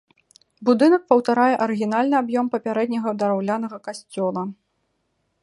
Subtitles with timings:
[0.69, 4.41] Будынак паўтарае арыгінальны аб'ём папярэдняга драўлянага касцёла.